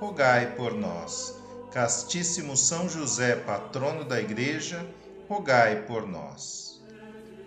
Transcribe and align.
rogai 0.00 0.54
por 0.56 0.72
nós. 0.72 1.34
Castíssimo 1.70 2.56
São 2.56 2.88
José, 2.88 3.36
patrono 3.36 4.02
da 4.02 4.18
Igreja, 4.18 4.84
rogai 5.28 5.82
por 5.82 6.08
nós. 6.08 6.80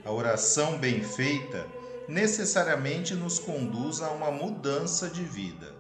A 0.06 0.12
oração 0.12 0.78
bem 0.78 1.04
feita 1.04 1.66
necessariamente 2.08 3.16
nos 3.16 3.40
conduz 3.40 4.04
a 4.04 4.12
uma 4.12 4.30
mudança 4.30 5.10
de 5.10 5.24
vida. 5.24 5.74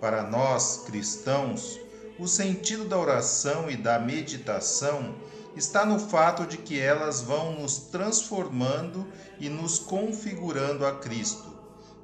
Para 0.00 0.22
nós, 0.22 0.84
cristãos, 0.86 1.80
o 2.20 2.28
sentido 2.28 2.84
da 2.84 2.96
oração 2.96 3.68
e 3.68 3.76
da 3.76 3.98
meditação 3.98 5.16
está 5.56 5.84
no 5.84 5.98
fato 5.98 6.46
de 6.46 6.56
que 6.56 6.78
elas 6.78 7.20
vão 7.20 7.60
nos 7.60 7.78
transformando 7.78 9.04
e 9.40 9.48
nos 9.48 9.80
configurando 9.80 10.86
a 10.86 10.94
Cristo 10.94 11.49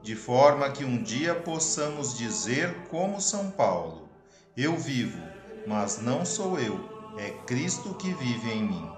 de 0.07 0.15
forma 0.15 0.71
que 0.71 0.85
um 0.85 1.03
dia 1.03 1.35
possamos 1.35 2.17
dizer, 2.17 2.73
como 2.89 3.21
São 3.21 3.51
Paulo: 3.51 4.09
Eu 4.57 4.77
vivo, 4.77 5.21
mas 5.67 6.01
não 6.01 6.25
sou 6.25 6.61
eu, 6.61 6.79
é 7.19 7.31
Cristo 7.45 7.93
que 7.95 8.15
vive 8.15 8.53
em 8.53 8.63
mim. 8.63 8.89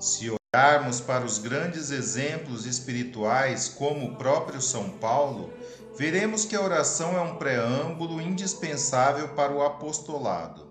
Se 0.00 0.28
olharmos 0.28 1.00
para 1.00 1.24
os 1.24 1.38
grandes 1.38 1.92
exemplos 1.92 2.66
espirituais, 2.66 3.68
como 3.68 4.06
o 4.06 4.16
próprio 4.16 4.60
São 4.60 4.90
Paulo, 4.90 5.52
veremos 5.96 6.44
que 6.44 6.56
a 6.56 6.62
oração 6.62 7.16
é 7.16 7.20
um 7.20 7.36
preâmbulo 7.36 8.20
indispensável 8.20 9.28
para 9.36 9.52
o 9.52 9.62
apostolado. 9.62 10.66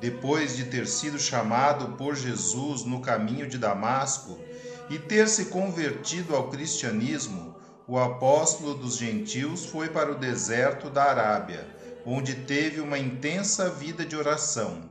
Depois 0.00 0.56
de 0.56 0.64
ter 0.64 0.86
sido 0.86 1.18
chamado 1.18 1.94
por 1.98 2.16
Jesus 2.16 2.84
no 2.84 3.02
caminho 3.02 3.46
de 3.46 3.58
Damasco 3.58 4.38
e 4.88 4.98
ter 4.98 5.28
se 5.28 5.46
convertido 5.46 6.34
ao 6.34 6.48
cristianismo, 6.48 7.53
o 7.86 7.98
apóstolo 7.98 8.74
dos 8.74 8.96
gentios 8.96 9.66
foi 9.66 9.90
para 9.90 10.10
o 10.10 10.18
deserto 10.18 10.88
da 10.88 11.04
Arábia, 11.04 11.66
onde 12.06 12.34
teve 12.34 12.80
uma 12.80 12.98
intensa 12.98 13.68
vida 13.68 14.06
de 14.06 14.16
oração. 14.16 14.88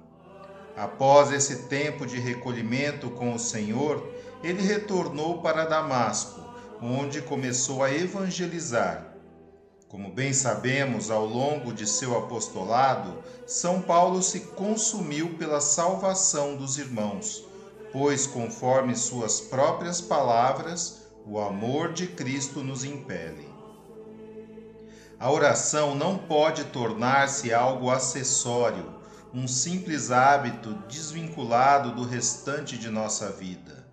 Após 0.77 1.31
esse 1.31 1.63
tempo 1.63 2.05
de 2.05 2.19
recolhimento 2.19 3.09
com 3.09 3.33
o 3.33 3.39
Senhor, 3.39 4.07
ele 4.43 4.61
retornou 4.61 5.41
para 5.41 5.65
Damasco, 5.65 6.39
onde 6.79 7.21
começou 7.21 7.83
a 7.83 7.91
evangelizar. 7.91 9.07
Como 9.87 10.11
bem 10.11 10.33
sabemos, 10.33 11.09
ao 11.09 11.25
longo 11.25 11.73
de 11.73 11.87
seu 11.87 12.17
apostolado, 12.17 13.23
São 13.47 13.81
Paulo 13.81 14.21
se 14.21 14.39
consumiu 14.39 15.35
pela 15.37 15.61
salvação 15.61 16.55
dos 16.55 16.77
irmãos, 16.77 17.43
pois, 17.91 18.27
conforme 18.27 18.95
suas 18.95 19.39
próprias 19.39 20.01
palavras, 20.01 21.02
o 21.25 21.39
amor 21.39 21.93
de 21.93 22.07
Cristo 22.07 22.61
nos 22.61 22.83
impele. 22.83 23.47
A 25.17 25.31
oração 25.31 25.95
não 25.95 26.17
pode 26.17 26.65
tornar-se 26.65 27.53
algo 27.53 27.89
acessório, 27.89 28.93
um 29.33 29.47
simples 29.47 30.11
hábito 30.11 30.73
desvinculado 30.89 31.95
do 31.95 32.03
restante 32.03 32.77
de 32.77 32.89
nossa 32.89 33.31
vida. 33.31 33.87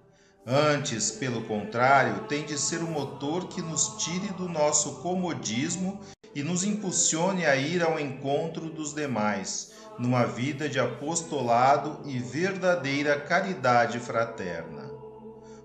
Antes, 0.44 1.12
pelo 1.12 1.42
contrário, 1.42 2.24
tem 2.24 2.44
de 2.44 2.58
ser 2.58 2.78
o 2.78 2.90
motor 2.90 3.46
que 3.46 3.62
nos 3.62 3.96
tire 3.98 4.32
do 4.32 4.48
nosso 4.48 4.96
comodismo 4.96 6.00
e 6.34 6.42
nos 6.42 6.64
impulsione 6.64 7.46
a 7.46 7.54
ir 7.54 7.82
ao 7.82 8.00
encontro 8.00 8.68
dos 8.68 8.92
demais, 8.92 9.72
numa 9.98 10.24
vida 10.24 10.68
de 10.68 10.80
apostolado 10.80 12.00
e 12.06 12.18
verdadeira 12.18 13.20
caridade 13.20 14.00
fraterna. 14.00 14.89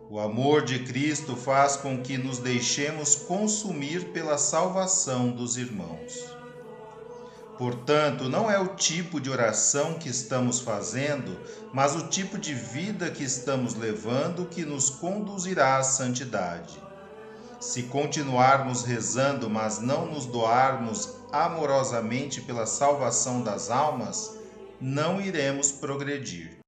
O 0.07 0.19
amor 0.19 0.63
de 0.63 0.79
Cristo 0.83 1.35
faz 1.35 1.75
com 1.75 1.97
que 1.97 2.15
nos 2.15 2.37
deixemos 2.37 3.15
consumir 3.15 4.11
pela 4.11 4.37
salvação 4.37 5.31
dos 5.31 5.57
irmãos. 5.57 6.23
Portanto, 7.57 8.29
não 8.29 8.51
é 8.51 8.59
o 8.59 8.75
tipo 8.75 9.19
de 9.19 9.31
oração 9.31 9.95
que 9.95 10.07
estamos 10.07 10.59
fazendo, 10.59 11.39
mas 11.73 11.95
o 11.95 12.07
tipo 12.07 12.37
de 12.37 12.53
vida 12.53 13.09
que 13.09 13.23
estamos 13.23 13.73
levando 13.73 14.45
que 14.45 14.63
nos 14.63 14.91
conduzirá 14.91 15.77
à 15.77 15.83
santidade. 15.83 16.79
Se 17.59 17.83
continuarmos 17.83 18.83
rezando, 18.83 19.49
mas 19.49 19.79
não 19.79 20.05
nos 20.05 20.27
doarmos 20.27 21.15
amorosamente 21.31 22.41
pela 22.41 22.67
salvação 22.67 23.41
das 23.41 23.71
almas, 23.71 24.37
não 24.79 25.19
iremos 25.19 25.71
progredir. 25.71 26.64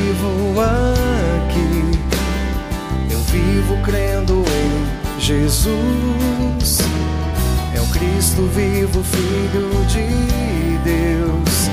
Vivo 0.00 0.60
aqui, 0.60 1.98
eu 3.10 3.18
vivo 3.20 3.76
crendo 3.82 4.42
em 4.46 5.20
Jesus. 5.20 6.78
É 7.74 7.80
o 7.80 7.86
Cristo 7.86 8.42
vivo, 8.54 9.02
Filho 9.02 9.68
de 9.86 10.78
Deus, 10.84 11.70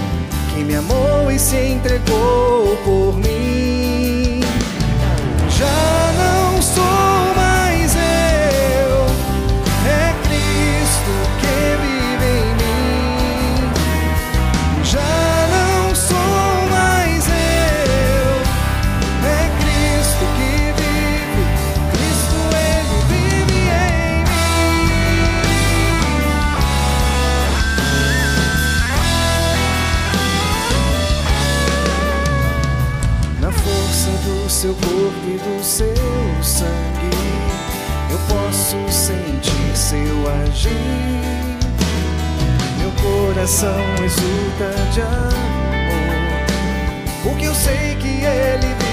que 0.54 0.64
me 0.64 0.76
amou 0.76 1.32
e 1.32 1.40
se 1.40 1.56
entregou 1.58 2.76
por 2.84 3.18
mim. 3.18 4.42
Já 5.50 6.17
seu 39.88 40.30
agir. 40.44 40.76
Meu 42.78 42.92
coração 43.02 43.80
exulta 44.04 44.70
de 44.92 45.02
amor, 45.02 46.46
porque 47.24 47.46
eu 47.46 47.56
sei 47.56 47.96
que 47.96 48.26
Ele 48.26 48.87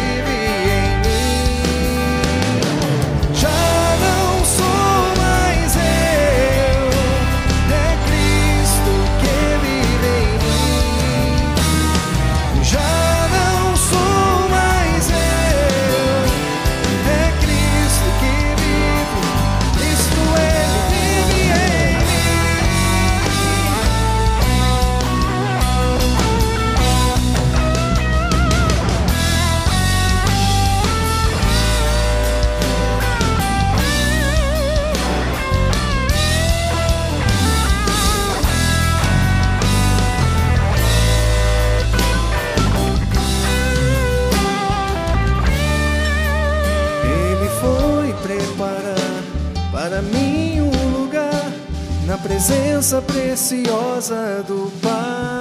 preciosa 54.05 54.45
do 54.47 54.71
Pai. 54.83 55.41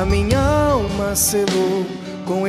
A 0.00 0.04
minha 0.06 0.38
alma 0.38 1.14
selou 1.14 1.84
com 2.24 2.42
o 2.42 2.48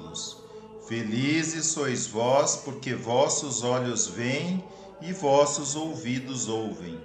Felizes 0.91 1.67
sois 1.67 2.05
vós, 2.05 2.57
porque 2.57 2.93
vossos 2.93 3.63
olhos 3.63 4.07
veem 4.07 4.61
e 4.99 5.13
vossos 5.13 5.73
ouvidos 5.73 6.49
ouvem. 6.49 6.99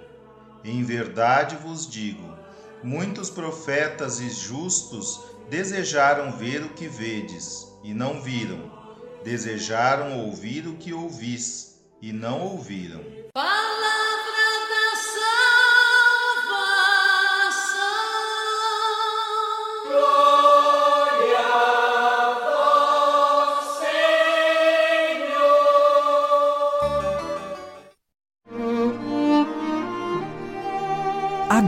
Em 0.61 0.83
verdade 0.83 1.55
vos 1.55 1.89
digo: 1.89 2.37
muitos 2.83 3.29
profetas 3.29 4.19
e 4.19 4.29
justos 4.29 5.21
desejaram 5.49 6.33
ver 6.33 6.63
o 6.63 6.73
que 6.73 6.85
vedes, 6.85 7.65
e 7.81 7.93
não 7.93 8.21
viram. 8.21 8.69
Desejaram 9.23 10.19
ouvir 10.19 10.67
o 10.67 10.75
que 10.75 10.91
ouvis, 10.91 11.79
e 12.01 12.11
não 12.11 12.41
ouviram. 12.41 13.16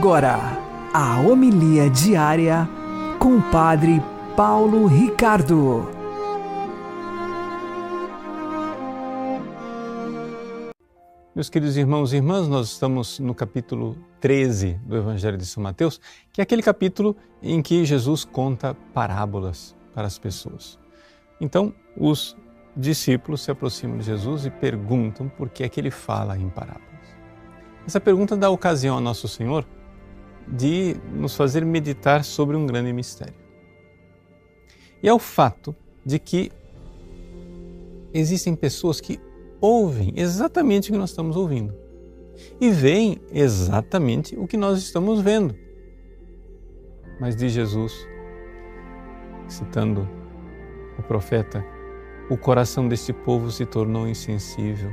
Agora, 0.00 0.38
a 0.94 1.20
homilia 1.20 1.90
diária 1.90 2.66
com 3.18 3.36
o 3.36 3.42
Padre 3.50 4.02
Paulo 4.34 4.86
Ricardo. 4.86 5.86
Meus 11.34 11.50
queridos 11.50 11.76
irmãos 11.76 12.14
e 12.14 12.16
irmãs, 12.16 12.48
nós 12.48 12.68
estamos 12.68 13.18
no 13.18 13.34
capítulo 13.34 13.94
13 14.22 14.80
do 14.86 14.96
Evangelho 14.96 15.36
de 15.36 15.44
São 15.44 15.62
Mateus, 15.62 16.00
que 16.32 16.40
é 16.40 16.44
aquele 16.44 16.62
capítulo 16.62 17.14
em 17.42 17.60
que 17.60 17.84
Jesus 17.84 18.24
conta 18.24 18.74
parábolas 18.94 19.76
para 19.94 20.06
as 20.06 20.18
pessoas. 20.18 20.78
Então, 21.38 21.74
os 21.94 22.34
discípulos 22.74 23.42
se 23.42 23.50
aproximam 23.50 23.98
de 23.98 24.04
Jesus 24.04 24.46
e 24.46 24.50
perguntam 24.50 25.28
por 25.28 25.50
que 25.50 25.62
é 25.62 25.68
que 25.68 25.78
ele 25.78 25.90
fala 25.90 26.38
em 26.38 26.48
parábolas. 26.48 26.88
Essa 27.86 28.00
pergunta 28.00 28.34
dá 28.34 28.48
ocasião 28.48 28.96
a 28.96 29.00
Nosso 29.00 29.28
Senhor 29.28 29.66
de 30.48 30.96
nos 31.12 31.34
fazer 31.34 31.64
meditar 31.64 32.24
sobre 32.24 32.56
um 32.56 32.66
grande 32.66 32.92
mistério. 32.92 33.34
E 35.02 35.08
é 35.08 35.12
o 35.12 35.18
fato 35.18 35.74
de 36.04 36.18
que 36.18 36.50
existem 38.12 38.54
pessoas 38.54 39.00
que 39.00 39.20
ouvem 39.60 40.12
exatamente 40.16 40.90
o 40.90 40.92
que 40.92 40.98
nós 40.98 41.10
estamos 41.10 41.36
ouvindo 41.36 41.74
e 42.60 42.70
veem 42.70 43.20
exatamente 43.32 44.36
o 44.36 44.46
que 44.46 44.56
nós 44.56 44.78
estamos 44.78 45.20
vendo. 45.20 45.54
Mas 47.20 47.36
diz 47.36 47.52
Jesus, 47.52 47.92
citando 49.48 50.08
o 50.98 51.02
profeta, 51.02 51.64
o 52.30 52.36
coração 52.36 52.88
deste 52.88 53.12
povo 53.12 53.50
se 53.50 53.66
tornou 53.66 54.08
insensível 54.08 54.90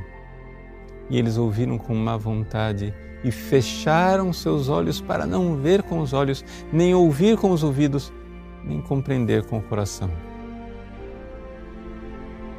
e 1.08 1.18
eles 1.18 1.38
ouviram 1.38 1.78
com 1.78 1.94
má 1.94 2.16
vontade 2.16 2.94
e 3.24 3.30
fecharam 3.30 4.32
seus 4.32 4.68
olhos 4.68 5.00
para 5.00 5.26
não 5.26 5.56
ver 5.56 5.82
com 5.82 6.00
os 6.00 6.12
olhos, 6.12 6.44
nem 6.72 6.94
ouvir 6.94 7.36
com 7.36 7.50
os 7.50 7.62
ouvidos, 7.62 8.12
nem 8.64 8.80
compreender 8.80 9.44
com 9.44 9.58
o 9.58 9.62
coração. 9.62 10.10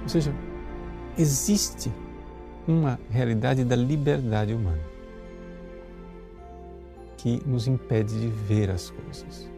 Ou 0.04 0.10
seja, 0.10 0.34
existe 1.18 1.92
uma 2.68 3.00
realidade 3.10 3.64
da 3.64 3.76
liberdade 3.76 4.54
humana 4.54 4.82
que 7.18 7.42
nos 7.46 7.68
impede 7.68 8.20
de 8.20 8.28
ver 8.28 8.70
as 8.70 8.90
coisas. 8.90 9.50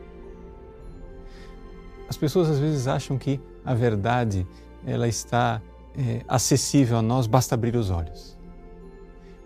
As 2.09 2.17
pessoas 2.17 2.49
às 2.49 2.59
vezes 2.59 2.87
acham 2.87 3.17
que 3.17 3.39
a 3.63 3.73
verdade 3.73 4.45
ela 4.85 5.07
está 5.07 5.61
é, 5.95 6.21
acessível 6.27 6.97
a 6.97 7.01
nós, 7.01 7.27
basta 7.27 7.55
abrir 7.55 7.75
os 7.75 7.89
olhos. 7.89 8.37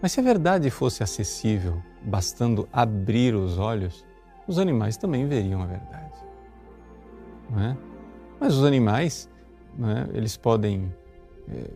Mas 0.05 0.11
se 0.11 0.19
a 0.19 0.23
verdade 0.23 0.69
fosse 0.69 1.01
acessível, 1.01 1.81
bastando 2.03 2.69
abrir 2.71 3.33
os 3.33 3.57
olhos, 3.57 4.05
os 4.47 4.59
animais 4.59 4.97
também 4.97 5.27
veriam 5.27 5.63
a 5.63 5.65
verdade. 5.65 6.13
É? 7.57 7.75
Mas 8.39 8.53
os 8.53 8.63
animais, 8.63 9.27
é? 9.79 10.15
eles 10.15 10.37
podem 10.37 10.93
é, 11.49 11.71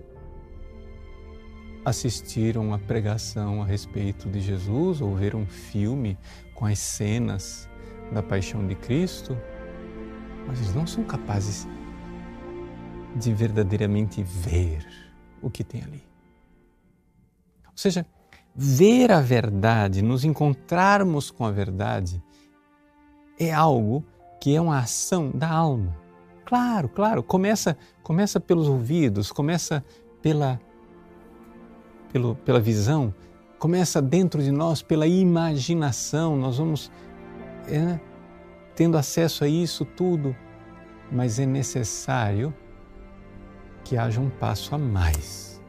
assistir 1.83 2.55
a 2.55 2.59
uma 2.59 2.77
pregação 2.77 3.63
a 3.63 3.65
respeito 3.65 4.29
de 4.29 4.39
Jesus 4.41 5.01
ou 5.01 5.15
ver 5.15 5.33
um 5.35 5.47
filme 5.47 6.15
com 6.53 6.67
as 6.67 6.77
cenas 6.77 7.67
da 8.11 8.21
paixão 8.21 8.67
de 8.67 8.75
Cristo, 8.75 9.35
mas 10.45 10.59
eles 10.59 10.75
não 10.75 10.85
são 10.85 11.03
capazes 11.03 11.67
de 13.15 13.33
verdadeiramente 13.33 14.21
ver 14.21 14.85
o 15.41 15.49
que 15.49 15.63
tem 15.63 15.81
ali. 15.81 16.03
Ou 17.65 17.73
seja, 17.75 18.05
ver 18.55 19.11
a 19.11 19.21
verdade, 19.21 20.01
nos 20.01 20.23
encontrarmos 20.23 21.31
com 21.31 21.45
a 21.45 21.51
verdade, 21.51 22.21
é 23.39 23.53
algo 23.53 24.03
que 24.39 24.55
é 24.55 24.61
uma 24.61 24.79
ação 24.79 25.31
da 25.31 25.49
alma. 25.49 25.95
Claro, 26.45 26.89
claro, 26.89 27.21
começa, 27.21 27.77
começa 28.01 28.39
pelos 28.39 28.67
ouvidos, 28.67 29.31
começa 29.31 29.83
pela, 30.21 30.59
pelo, 32.11 32.35
pela 32.35 32.59
visão, 32.59 33.13
começa 33.59 34.01
dentro 34.01 34.41
de 34.41 34.51
nós 34.51 34.81
pela 34.81 35.05
imaginação, 35.05 36.35
nós 36.35 36.57
vamos 36.57 36.91
é, 37.67 37.99
tendo 38.75 38.97
acesso 38.97 39.43
a 39.43 39.47
isso 39.47 39.85
tudo, 39.85 40.35
mas 41.11 41.39
é 41.39 41.45
necessário 41.45 42.53
que 43.83 43.97
haja 43.97 44.19
um 44.19 44.29
passo 44.29 44.73
a 44.73 44.77
mais. 44.77 45.61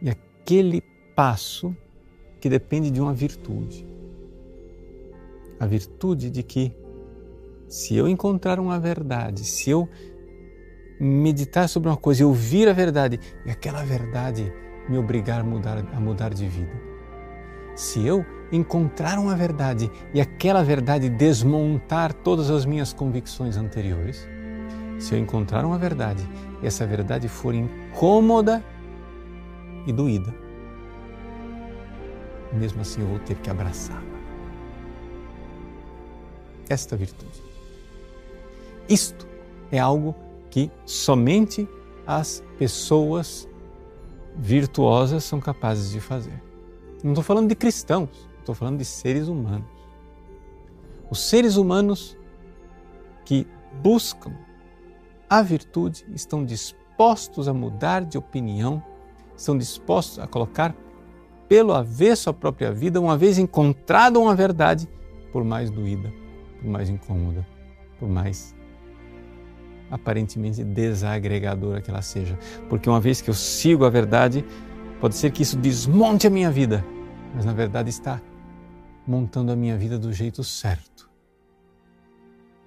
E 0.00 0.10
aquele 0.10 0.82
passo 1.14 1.74
que 2.40 2.48
depende 2.48 2.90
de 2.90 3.00
uma 3.00 3.14
virtude. 3.14 3.86
A 5.58 5.66
virtude 5.66 6.30
de 6.30 6.42
que, 6.42 6.74
se 7.68 7.96
eu 7.96 8.08
encontrar 8.08 8.58
uma 8.58 8.78
verdade, 8.78 9.44
se 9.44 9.70
eu 9.70 9.88
meditar 11.00 11.68
sobre 11.68 11.88
uma 11.88 11.96
coisa 11.96 12.22
e 12.22 12.24
ouvir 12.24 12.68
a 12.68 12.72
verdade, 12.72 13.18
e 13.46 13.50
aquela 13.50 13.82
verdade 13.82 14.52
me 14.88 14.98
obrigar 14.98 15.40
a 15.40 15.44
mudar, 15.44 15.78
a 15.78 16.00
mudar 16.00 16.34
de 16.34 16.46
vida. 16.46 16.72
Se 17.74 18.06
eu 18.06 18.24
encontrar 18.52 19.18
uma 19.18 19.34
verdade 19.34 19.90
e 20.12 20.20
aquela 20.20 20.62
verdade 20.62 21.08
desmontar 21.08 22.12
todas 22.12 22.50
as 22.50 22.64
minhas 22.64 22.92
convicções 22.92 23.56
anteriores, 23.56 24.28
se 24.98 25.14
eu 25.14 25.18
encontrar 25.18 25.64
uma 25.64 25.78
verdade 25.78 26.28
e 26.62 26.66
essa 26.66 26.86
verdade 26.86 27.26
for 27.26 27.54
incômoda 27.54 28.62
e 29.86 29.92
doída, 29.92 30.43
mesmo 32.54 32.80
assim 32.80 33.00
eu 33.00 33.06
vou 33.06 33.18
ter 33.18 33.36
que 33.36 33.50
abraçá-la. 33.50 34.02
Esta 36.68 36.96
virtude. 36.96 37.42
Isto 38.88 39.26
é 39.70 39.78
algo 39.78 40.14
que 40.50 40.70
somente 40.84 41.68
as 42.06 42.42
pessoas 42.58 43.48
virtuosas 44.36 45.24
são 45.24 45.40
capazes 45.40 45.90
de 45.90 46.00
fazer. 46.00 46.42
Não 47.02 47.12
estou 47.12 47.24
falando 47.24 47.48
de 47.48 47.54
cristãos, 47.54 48.28
estou 48.38 48.54
falando 48.54 48.78
de 48.78 48.84
seres 48.84 49.28
humanos. 49.28 49.68
Os 51.10 51.20
seres 51.20 51.56
humanos 51.56 52.16
que 53.24 53.46
buscam 53.82 54.32
a 55.28 55.42
virtude 55.42 56.04
estão 56.14 56.44
dispostos 56.44 57.48
a 57.48 57.54
mudar 57.54 58.04
de 58.04 58.16
opinião, 58.16 58.82
estão 59.36 59.56
dispostos 59.56 60.18
a 60.18 60.26
colocar 60.26 60.74
pelo 61.54 61.72
avesso 61.72 62.28
a 62.28 62.34
própria 62.34 62.72
vida, 62.72 63.00
uma 63.00 63.16
vez 63.16 63.38
encontrada 63.38 64.18
uma 64.18 64.34
verdade, 64.34 64.88
por 65.30 65.44
mais 65.44 65.70
doída, 65.70 66.12
por 66.60 66.68
mais 66.68 66.88
incômoda, 66.88 67.46
por 67.96 68.08
mais 68.08 68.56
aparentemente 69.88 70.64
desagregadora 70.64 71.80
que 71.80 71.88
ela 71.88 72.02
seja. 72.02 72.36
Porque 72.68 72.90
uma 72.90 72.98
vez 72.98 73.20
que 73.20 73.30
eu 73.30 73.34
sigo 73.34 73.84
a 73.84 73.88
verdade, 73.88 74.44
pode 75.00 75.14
ser 75.14 75.30
que 75.30 75.44
isso 75.44 75.56
desmonte 75.56 76.26
a 76.26 76.30
minha 76.30 76.50
vida, 76.50 76.84
mas 77.32 77.44
na 77.44 77.52
verdade 77.52 77.88
está 77.88 78.20
montando 79.06 79.52
a 79.52 79.56
minha 79.56 79.78
vida 79.78 79.96
do 79.96 80.12
jeito 80.12 80.42
certo. 80.42 81.08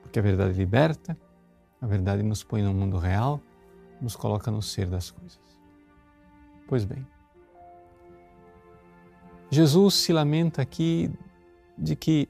Porque 0.01 0.17
a 0.17 0.22
verdade 0.22 0.58
liberta, 0.58 1.17
a 1.82 1.86
verdade 1.86 2.24
nos 2.24 2.41
põe 2.41 2.62
no 2.62 2.74
mundo 2.74 2.98
real, 2.98 3.41
nos 4.00 4.15
coloca 4.15 4.50
no 4.50 4.62
ser 4.62 4.88
das 4.88 5.12
coisas. 5.12 5.41
Pois 6.70 6.86
bem, 6.86 7.06
Jesus 9.50 9.96
se 9.96 10.12
lamenta 10.12 10.62
aqui 10.62 11.10
de 11.77 11.96
que 11.96 12.27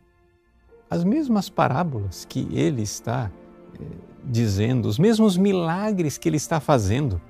as 0.89 1.03
mesmas 1.03 1.50
parábolas 1.50 2.25
que 2.25 2.47
ele 2.51 2.81
está 2.81 3.31
eh, 3.79 3.83
dizendo, 4.24 4.88
os 4.88 5.00
mesmos 5.00 5.36
milagres 5.38 6.17
que 6.17 6.29
ele 6.29 6.38
está 6.38 6.59
fazendo, 6.59 7.21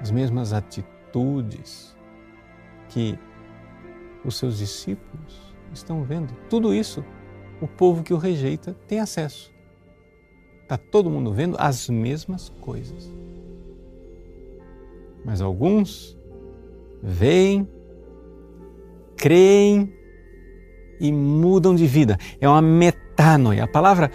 as 0.00 0.10
mesmas 0.10 0.52
atitudes 0.52 1.96
que 2.88 3.18
os 4.24 4.36
seus 4.36 4.58
discípulos 4.58 5.54
estão 5.72 6.04
vendo, 6.04 6.34
tudo 6.48 6.74
isso 6.74 7.04
o 7.60 7.66
povo 7.66 8.02
que 8.02 8.12
o 8.12 8.18
rejeita 8.18 8.76
tem 8.86 9.00
acesso. 9.00 9.52
Está 10.62 10.76
todo 10.76 11.10
mundo 11.10 11.32
vendo 11.32 11.56
as 11.58 11.88
mesmas 11.88 12.50
coisas. 12.60 13.10
Mas 15.24 15.40
alguns 15.40 16.18
veem 17.02 17.68
creem 19.24 19.90
e 21.00 21.10
mudam 21.10 21.74
de 21.74 21.86
vida. 21.86 22.18
É 22.38 22.46
uma 22.46 22.60
metanoia. 22.60 23.64
A 23.64 23.66
palavra 23.66 24.10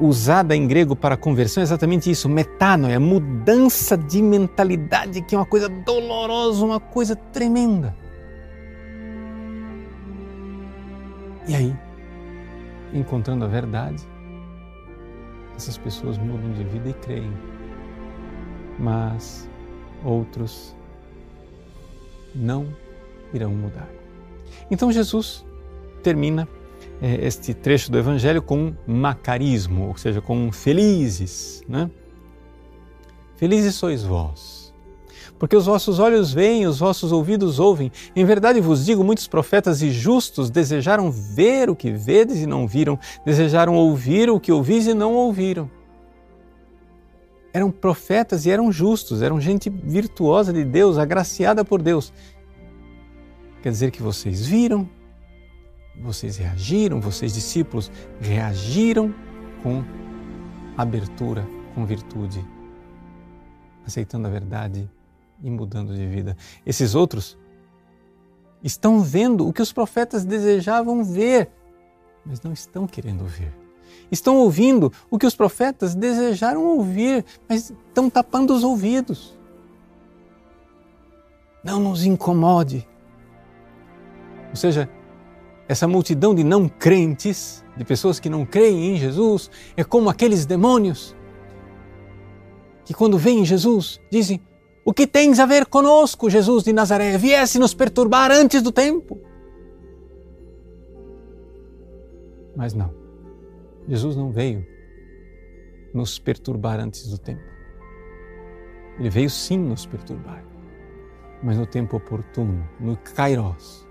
usada 0.00 0.56
em 0.56 0.66
grego 0.66 0.96
para 0.96 1.16
conversão 1.16 1.60
é 1.60 1.62
exatamente 1.62 2.10
isso, 2.10 2.28
metanoia, 2.28 2.98
mudança 2.98 3.96
de 3.96 4.20
mentalidade, 4.20 5.22
que 5.22 5.36
é 5.36 5.38
uma 5.38 5.46
coisa 5.46 5.68
dolorosa, 5.68 6.64
uma 6.64 6.80
coisa 6.80 7.14
tremenda. 7.14 7.96
E 11.46 11.54
aí, 11.54 11.76
encontrando 12.92 13.44
a 13.44 13.48
verdade, 13.48 14.02
essas 15.54 15.78
pessoas 15.78 16.18
mudam 16.18 16.50
de 16.54 16.64
vida 16.64 16.88
e 16.88 16.94
creem. 16.94 17.32
Mas 18.80 19.48
outros 20.04 20.74
não 22.34 22.66
irão 23.32 23.52
mudar. 23.52 23.88
Então 24.70 24.90
Jesus 24.90 25.44
termina 26.02 26.48
é, 27.00 27.26
este 27.26 27.52
trecho 27.52 27.90
do 27.90 27.98
Evangelho 27.98 28.42
com 28.42 28.74
um 28.86 28.96
macarismo, 28.96 29.88
ou 29.88 29.96
seja, 29.96 30.20
com 30.20 30.50
felizes. 30.52 31.62
Né? 31.68 31.90
Felizes 33.36 33.74
sois 33.74 34.02
vós, 34.02 34.72
porque 35.38 35.56
os 35.56 35.66
vossos 35.66 35.98
olhos 35.98 36.32
veem, 36.32 36.66
os 36.66 36.78
vossos 36.78 37.12
ouvidos 37.12 37.58
ouvem. 37.58 37.90
Em 38.14 38.24
verdade 38.24 38.60
vos 38.60 38.86
digo, 38.86 39.02
muitos 39.02 39.26
profetas 39.26 39.82
e 39.82 39.90
justos 39.90 40.50
desejaram 40.50 41.10
ver 41.10 41.68
o 41.68 41.76
que 41.76 41.90
vedes 41.90 42.38
e 42.38 42.46
não 42.46 42.66
viram, 42.66 42.98
desejaram 43.24 43.74
ouvir 43.74 44.30
o 44.30 44.38
que 44.38 44.52
ouvis 44.52 44.86
e 44.86 44.94
não 44.94 45.14
ouviram. 45.14 45.68
Eram 47.52 47.70
profetas 47.70 48.46
e 48.46 48.50
eram 48.50 48.72
justos, 48.72 49.22
eram 49.22 49.40
gente 49.40 49.70
virtuosa 49.70 50.52
de 50.52 50.64
Deus, 50.64 50.98
agraciada 50.98 51.64
por 51.64 51.80
Deus, 51.80 52.12
Quer 53.64 53.70
dizer 53.70 53.90
que 53.92 54.02
vocês 54.02 54.44
viram, 54.46 54.86
vocês 55.98 56.36
reagiram, 56.36 57.00
vocês 57.00 57.32
discípulos 57.32 57.90
reagiram 58.20 59.14
com 59.62 59.82
abertura, 60.76 61.48
com 61.74 61.86
virtude, 61.86 62.46
aceitando 63.86 64.28
a 64.28 64.30
verdade 64.30 64.86
e 65.42 65.48
mudando 65.48 65.94
de 65.94 66.06
vida. 66.06 66.36
Esses 66.66 66.94
outros 66.94 67.38
estão 68.62 69.00
vendo 69.00 69.48
o 69.48 69.52
que 69.54 69.62
os 69.62 69.72
profetas 69.72 70.26
desejavam 70.26 71.02
ver, 71.02 71.50
mas 72.22 72.42
não 72.42 72.52
estão 72.52 72.86
querendo 72.86 73.24
ver. 73.24 73.50
Estão 74.12 74.36
ouvindo 74.36 74.92
o 75.10 75.18
que 75.18 75.24
os 75.24 75.34
profetas 75.34 75.94
desejaram 75.94 76.62
ouvir, 76.62 77.24
mas 77.48 77.70
estão 77.70 78.10
tapando 78.10 78.54
os 78.54 78.62
ouvidos. 78.62 79.34
Não 81.64 81.80
nos 81.80 82.04
incomode 82.04 82.86
ou 84.54 84.56
seja, 84.56 84.88
essa 85.68 85.88
multidão 85.88 86.32
de 86.32 86.44
não 86.44 86.68
crentes, 86.68 87.64
de 87.76 87.84
pessoas 87.84 88.20
que 88.20 88.30
não 88.30 88.46
creem 88.46 88.94
em 88.94 88.96
Jesus, 88.96 89.50
é 89.76 89.82
como 89.82 90.08
aqueles 90.08 90.46
demônios 90.46 91.16
que, 92.84 92.94
quando 92.94 93.18
veem 93.18 93.44
Jesus, 93.44 94.00
dizem: 94.08 94.40
O 94.84 94.94
que 94.94 95.08
tens 95.08 95.40
a 95.40 95.44
ver 95.44 95.66
conosco, 95.66 96.30
Jesus 96.30 96.62
de 96.62 96.72
Nazaré? 96.72 97.18
Viesse 97.18 97.58
nos 97.58 97.74
perturbar 97.74 98.30
antes 98.30 98.62
do 98.62 98.70
tempo. 98.70 99.20
Mas 102.54 102.74
não, 102.74 102.94
Jesus 103.88 104.14
não 104.14 104.30
veio 104.30 104.64
nos 105.92 106.16
perturbar 106.16 106.78
antes 106.78 107.08
do 107.08 107.18
tempo. 107.18 107.42
Ele 109.00 109.10
veio 109.10 109.28
sim 109.28 109.58
nos 109.58 109.84
perturbar, 109.84 110.44
mas 111.42 111.58
no 111.58 111.66
tempo 111.66 111.96
oportuno, 111.96 112.64
no 112.78 112.96
Kairos 112.96 113.83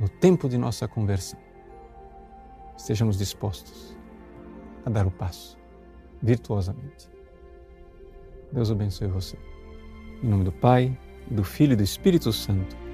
no 0.00 0.08
tempo 0.08 0.48
de 0.48 0.58
nossa 0.58 0.86
conversão, 0.86 1.38
estejamos 2.76 3.16
dispostos 3.18 3.96
a 4.84 4.90
dar 4.90 5.06
o 5.06 5.10
passo 5.10 5.58
virtuosamente. 6.22 7.08
Deus 8.52 8.70
abençoe 8.70 9.08
você. 9.08 9.38
Em 10.22 10.28
nome 10.28 10.44
do 10.44 10.52
Pai, 10.52 10.96
do 11.30 11.44
Filho 11.44 11.72
e 11.72 11.76
do 11.76 11.82
Espírito 11.82 12.32
Santo. 12.32 12.85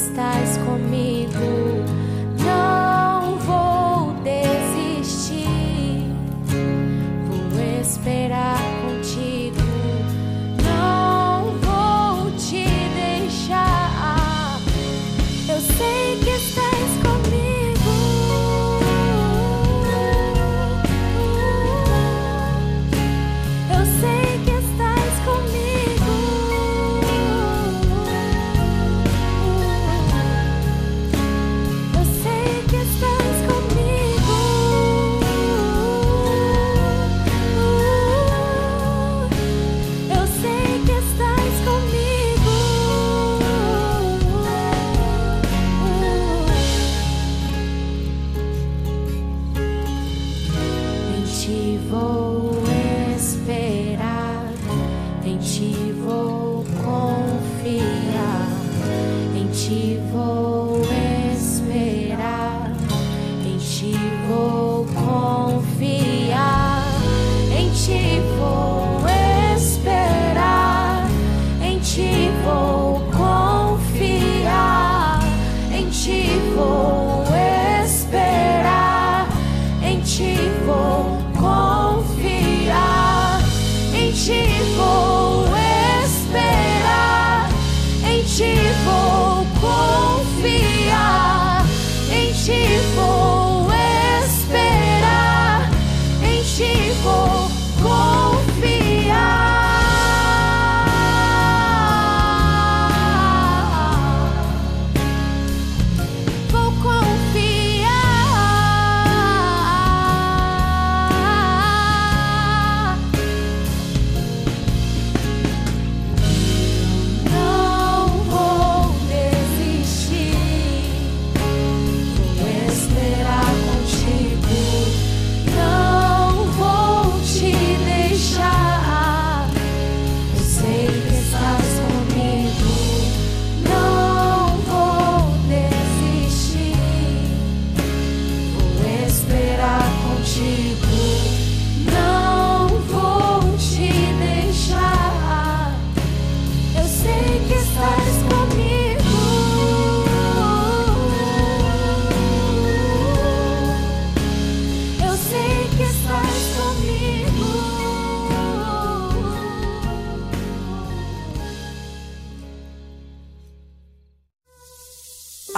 Estás 0.00 0.58
comigo. 0.64 1.59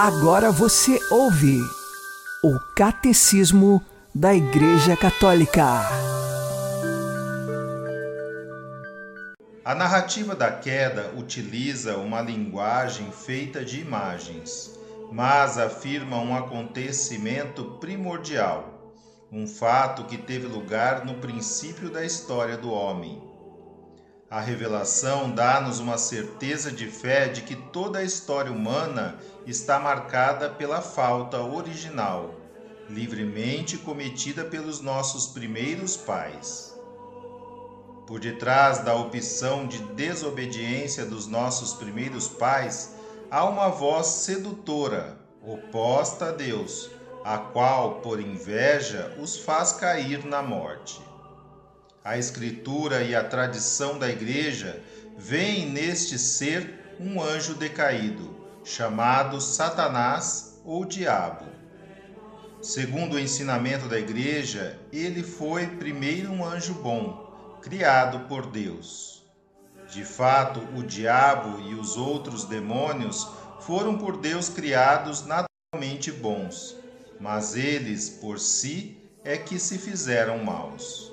Agora 0.05 0.51
você 0.51 0.99
ouve 1.09 1.61
o 2.43 2.59
Catecismo 2.75 3.81
da 4.13 4.35
Igreja 4.35 4.97
Católica. 4.97 5.63
A 9.63 9.73
narrativa 9.73 10.35
da 10.35 10.51
queda 10.51 11.13
utiliza 11.17 11.95
uma 11.95 12.19
linguagem 12.19 13.13
feita 13.13 13.63
de 13.63 13.79
imagens, 13.79 14.77
mas 15.09 15.57
afirma 15.57 16.17
um 16.17 16.35
acontecimento 16.35 17.63
primordial, 17.79 18.93
um 19.31 19.47
fato 19.47 20.03
que 20.03 20.17
teve 20.17 20.47
lugar 20.47 21.05
no 21.05 21.13
princípio 21.13 21.89
da 21.89 22.03
história 22.03 22.57
do 22.57 22.69
homem. 22.69 23.32
A 24.33 24.39
revelação 24.39 25.29
dá-nos 25.29 25.77
uma 25.77 25.95
certeza 25.95 26.71
de 26.71 26.87
fé 26.87 27.27
de 27.27 27.43
que 27.43 27.55
toda 27.55 27.99
a 27.99 28.03
história 28.03 28.51
humana 28.51 29.15
está 29.45 29.79
marcada 29.79 30.49
pela 30.49 30.81
falta 30.81 31.39
original, 31.39 32.33
livremente 32.89 33.77
cometida 33.77 34.43
pelos 34.43 34.81
nossos 34.81 35.27
primeiros 35.27 35.95
pais. 35.95 36.75
Por 38.07 38.19
detrás 38.19 38.79
da 38.79 38.95
opção 38.95 39.67
de 39.67 39.77
desobediência 39.93 41.05
dos 41.05 41.27
nossos 41.27 41.73
primeiros 41.75 42.27
pais, 42.27 42.95
há 43.29 43.45
uma 43.45 43.67
voz 43.69 44.07
sedutora, 44.07 45.15
oposta 45.43 46.29
a 46.29 46.31
Deus, 46.31 46.89
a 47.23 47.37
qual, 47.37 48.01
por 48.01 48.19
inveja, 48.19 49.15
os 49.21 49.37
faz 49.37 49.73
cair 49.73 50.25
na 50.25 50.41
morte. 50.41 51.12
A 52.03 52.17
Escritura 52.17 53.01
e 53.01 53.15
a 53.15 53.23
tradição 53.23 53.97
da 53.97 54.09
Igreja 54.09 54.83
veem 55.17 55.69
neste 55.69 56.19
ser 56.19 56.97
um 56.99 57.21
anjo 57.21 57.53
decaído, 57.53 58.45
chamado 58.61 59.39
Satanás 59.39 60.59
ou 60.65 60.83
Diabo. 60.83 61.45
Segundo 62.61 63.13
o 63.13 63.19
ensinamento 63.19 63.87
da 63.87 63.97
Igreja, 63.97 64.77
ele 64.91 65.23
foi 65.23 65.65
primeiro 65.65 66.29
um 66.29 66.43
anjo 66.43 66.73
bom, 66.73 67.59
criado 67.61 68.27
por 68.27 68.47
Deus. 68.47 69.23
De 69.89 70.03
fato, 70.03 70.59
o 70.75 70.83
diabo 70.83 71.61
e 71.61 71.73
os 71.73 71.95
outros 71.95 72.43
demônios 72.43 73.29
foram 73.61 73.97
por 73.97 74.17
Deus 74.17 74.49
criados 74.49 75.25
naturalmente 75.25 76.11
bons, 76.11 76.75
mas 77.17 77.55
eles, 77.55 78.09
por 78.09 78.41
si, 78.41 78.97
é 79.23 79.37
que 79.37 79.57
se 79.57 79.77
fizeram 79.77 80.43
maus. 80.43 81.12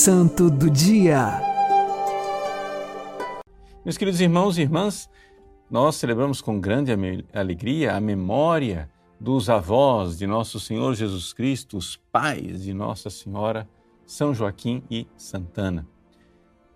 Santo 0.00 0.50
do 0.50 0.70
Dia. 0.70 1.42
Meus 3.84 3.98
queridos 3.98 4.18
irmãos 4.18 4.56
e 4.56 4.62
irmãs, 4.62 5.10
nós 5.70 5.96
celebramos 5.96 6.40
com 6.40 6.58
grande 6.58 6.90
alegria 7.34 7.94
a 7.94 8.00
memória 8.00 8.88
dos 9.20 9.50
avós 9.50 10.16
de 10.16 10.26
nosso 10.26 10.58
Senhor 10.58 10.94
Jesus 10.94 11.34
Cristo, 11.34 11.76
os 11.76 11.96
pais 11.96 12.62
de 12.62 12.72
Nossa 12.72 13.10
Senhora, 13.10 13.68
São 14.06 14.32
Joaquim 14.32 14.82
e 14.90 15.06
Santana. 15.18 15.86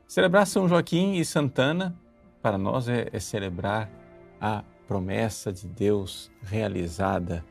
Celebrar 0.07 0.47
São 0.47 0.69
Joaquim 0.69 1.15
e 1.15 1.25
Santana, 1.25 1.99
para 2.43 2.59
nós, 2.59 2.91
é, 2.91 3.09
é 3.11 3.19
celebrar 3.19 3.91
a 4.39 4.63
promessa 4.87 5.51
de 5.51 5.67
Deus 5.67 6.31
realizada 6.43 7.43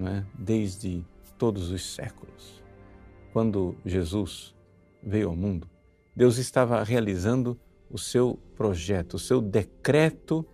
é? 0.00 0.22
desde 0.38 1.02
todos 1.38 1.70
os 1.70 1.94
séculos. 1.94 2.62
Quando 3.32 3.74
Jesus 3.86 4.57
veio 5.08 5.28
ao 5.28 5.36
mundo, 5.36 5.68
Deus 6.14 6.38
estava 6.38 6.82
realizando 6.82 7.58
o 7.90 7.98
seu 7.98 8.38
projeto, 8.56 9.14
o 9.14 9.18
seu 9.18 9.40
decreto 9.40 10.44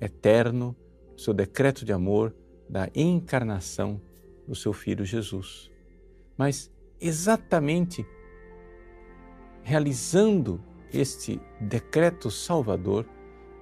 eterno, 0.00 0.76
o 1.16 1.20
seu 1.20 1.34
decreto 1.34 1.84
de 1.84 1.92
amor 1.92 2.34
da 2.68 2.88
encarnação 2.94 4.00
do 4.46 4.54
seu 4.54 4.72
filho 4.72 5.04
Jesus. 5.04 5.70
Mas 6.36 6.70
exatamente 7.00 8.06
realizando 9.62 10.62
este 10.92 11.40
decreto 11.60 12.30
salvador, 12.30 13.06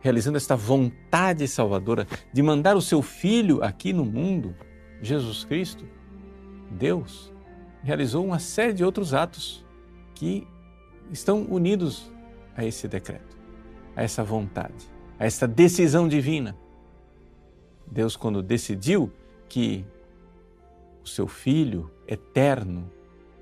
realizando 0.00 0.36
esta 0.36 0.54
vontade 0.54 1.48
salvadora 1.48 2.06
de 2.32 2.42
mandar 2.42 2.76
o 2.76 2.82
seu 2.82 3.02
filho 3.02 3.62
aqui 3.62 3.92
no 3.92 4.04
mundo, 4.04 4.54
Jesus 5.02 5.44
Cristo, 5.44 5.84
Deus, 6.70 7.32
realizou 7.82 8.24
uma 8.24 8.38
série 8.38 8.72
de 8.72 8.84
outros 8.84 9.14
atos 9.14 9.65
que 10.16 10.48
estão 11.12 11.42
unidos 11.42 12.10
a 12.56 12.64
esse 12.64 12.88
decreto, 12.88 13.36
a 13.94 14.02
essa 14.02 14.24
vontade, 14.24 14.90
a 15.18 15.26
essa 15.26 15.46
decisão 15.46 16.08
divina. 16.08 16.56
Deus, 17.86 18.16
quando 18.16 18.42
decidiu 18.42 19.12
que 19.48 19.84
o 21.04 21.06
seu 21.08 21.28
Filho 21.28 21.90
eterno, 22.08 22.90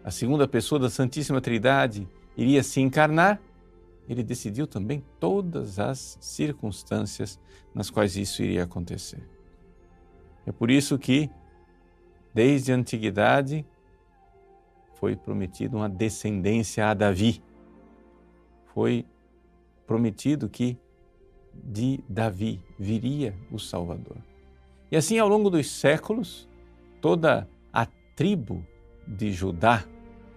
a 0.03 0.11
segunda 0.11 0.47
pessoa 0.47 0.79
da 0.79 0.91
Santíssima 0.91 1.41
Trindade, 1.41 2.07
iria 2.37 2.63
se 2.63 2.81
encarnar, 2.81 3.41
ele 4.09 4.23
decidiu 4.23 4.67
também 4.67 5.03
todas 5.19 5.79
as 5.79 6.19
circunstâncias 6.21 7.41
nas 7.73 7.89
quais 7.89 8.17
isso 8.17 8.43
iria 8.43 8.65
acontecer. 8.65 9.23
É 10.45 10.53
por 10.53 10.71
isso 10.71 10.99
que, 10.99 11.31
desde 12.35 12.73
a 12.73 12.77
antiguidade, 12.77 13.65
foi 15.05 15.17
prometido 15.17 15.77
uma 15.77 15.89
descendência 15.89 16.89
a 16.89 16.95
Davi 16.95 17.43
foi 18.73 19.05
prometido 19.87 20.49
que 20.49 20.79
de 21.53 22.03
Davi 22.09 22.65
viria 22.79 23.37
o 23.53 23.59
Salvador. 23.59 24.17
E 24.91 24.97
assim, 24.97 25.19
ao 25.19 25.29
longo 25.29 25.51
dos 25.51 25.71
séculos, 25.71 26.49
toda 27.03 27.47
a 27.71 27.85
tribo 28.17 28.67
de 29.07 29.31
Judá, 29.31 29.85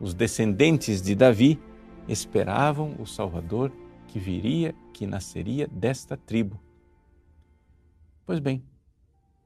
os 0.02 0.14
descendentes 0.14 1.02
de 1.02 1.16
Davi, 1.16 1.58
esperavam 2.06 2.94
o 3.00 3.06
Salvador 3.06 3.72
que 4.10 4.20
viria, 4.20 4.76
que 4.92 5.08
nasceria 5.08 5.66
desta 5.66 6.18
tribo. 6.18 6.60
Pois 8.26 8.40
bem, 8.40 8.62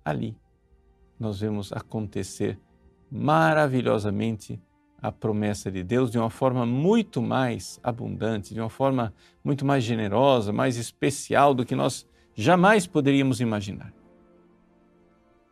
ali 0.03 0.35
nós 1.19 1.41
vemos 1.41 1.71
acontecer 1.71 2.59
maravilhosamente 3.11 4.59
a 5.01 5.11
promessa 5.11 5.71
de 5.71 5.83
Deus 5.83 6.11
de 6.11 6.19
uma 6.19 6.29
forma 6.29 6.65
muito 6.65 7.21
mais 7.21 7.79
abundante, 7.81 8.53
de 8.53 8.59
uma 8.59 8.69
forma 8.69 9.13
muito 9.43 9.65
mais 9.65 9.83
generosa, 9.83 10.53
mais 10.53 10.77
especial 10.77 11.53
do 11.53 11.65
que 11.65 11.75
nós 11.75 12.07
jamais 12.35 12.85
poderíamos 12.85 13.41
imaginar. 13.41 13.91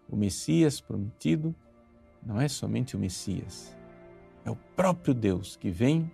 O 0.08 0.16
Messias 0.16 0.80
prometido 0.80 1.56
não 2.24 2.40
é 2.40 2.48
somente 2.48 2.96
o 2.96 3.00
Messias, 3.00 3.76
é 4.46 4.52
o 4.52 4.56
próprio 4.76 5.14
Deus 5.14 5.56
que 5.56 5.70
vem 5.70 6.12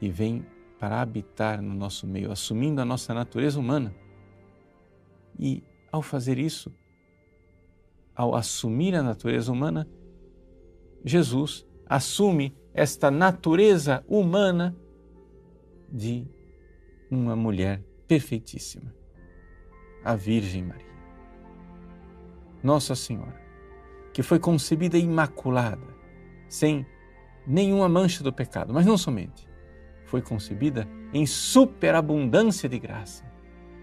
e 0.00 0.10
vem 0.10 0.44
para 0.78 1.00
habitar 1.00 1.62
no 1.62 1.74
nosso 1.74 2.06
meio, 2.06 2.32
assumindo 2.32 2.80
a 2.80 2.84
nossa 2.84 3.14
natureza 3.14 3.58
humana. 3.58 3.94
E 5.38 5.62
ao 5.90 6.02
fazer 6.02 6.38
isso, 6.38 6.74
ao 8.14 8.34
assumir 8.34 8.94
a 8.94 9.02
natureza 9.02 9.50
humana, 9.50 9.88
Jesus 11.04 11.66
assume 11.92 12.56
esta 12.72 13.10
natureza 13.10 14.02
humana 14.08 14.74
de 15.90 16.26
uma 17.10 17.36
mulher 17.36 17.84
perfeitíssima, 18.08 18.94
a 20.02 20.16
Virgem 20.16 20.62
Maria. 20.62 20.86
Nossa 22.62 22.94
Senhora, 22.94 23.38
que 24.14 24.22
foi 24.22 24.38
concebida 24.38 24.96
imaculada, 24.96 25.86
sem 26.48 26.86
nenhuma 27.46 27.90
mancha 27.90 28.24
do 28.24 28.32
pecado, 28.32 28.72
mas 28.72 28.86
não 28.86 28.96
somente, 28.96 29.46
foi 30.06 30.22
concebida 30.22 30.88
em 31.12 31.26
superabundância 31.26 32.70
de 32.70 32.78
graça. 32.78 33.22